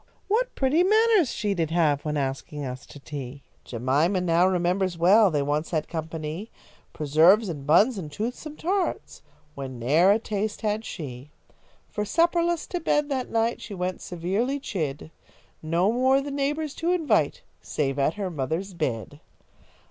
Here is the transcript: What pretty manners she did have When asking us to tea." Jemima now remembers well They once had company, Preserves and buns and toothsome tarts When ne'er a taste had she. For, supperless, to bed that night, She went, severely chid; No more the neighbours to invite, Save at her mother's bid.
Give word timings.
What 0.27 0.55
pretty 0.55 0.81
manners 0.81 1.31
she 1.31 1.53
did 1.53 1.69
have 1.69 2.03
When 2.03 2.17
asking 2.17 2.65
us 2.65 2.87
to 2.87 2.99
tea." 2.99 3.43
Jemima 3.63 4.19
now 4.19 4.47
remembers 4.47 4.97
well 4.97 5.29
They 5.29 5.43
once 5.43 5.69
had 5.69 5.87
company, 5.87 6.49
Preserves 6.91 7.49
and 7.49 7.67
buns 7.67 7.99
and 7.99 8.11
toothsome 8.11 8.57
tarts 8.57 9.21
When 9.53 9.77
ne'er 9.77 10.09
a 10.11 10.17
taste 10.17 10.61
had 10.61 10.85
she. 10.85 11.29
For, 11.87 12.03
supperless, 12.03 12.65
to 12.69 12.79
bed 12.79 13.09
that 13.09 13.29
night, 13.29 13.61
She 13.61 13.75
went, 13.75 14.01
severely 14.01 14.59
chid; 14.59 15.11
No 15.61 15.91
more 15.91 16.19
the 16.19 16.31
neighbours 16.31 16.73
to 16.77 16.89
invite, 16.91 17.43
Save 17.61 17.99
at 17.99 18.15
her 18.15 18.31
mother's 18.31 18.73
bid. 18.73 19.19